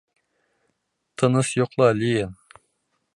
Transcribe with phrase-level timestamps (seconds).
[1.21, 2.35] Тыныс йоҡла, Лиен!